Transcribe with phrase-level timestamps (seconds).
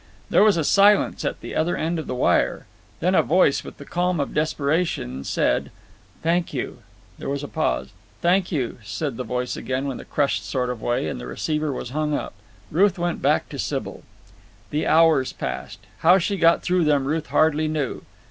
[0.31, 2.65] There was a silence at the other end of the wire.
[3.01, 5.69] Then a voice, with the calm of desperation, said:
[6.23, 6.79] "Thank you."
[7.19, 7.89] There was a pause.
[8.19, 11.71] "Thank you," said the voice again in a crushed sort of way, and the receiver
[11.71, 12.33] was hung up.
[12.71, 14.01] Ruth went back to Sybil.
[14.71, 15.81] The hours passed.
[15.99, 18.01] How she got through them Ruth hardly knew.